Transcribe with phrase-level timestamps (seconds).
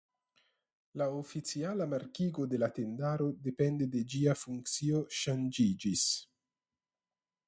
[1.01, 6.07] La oficiala markigo de la tendaro depende de ĝia funkcio ŝanĝiĝis.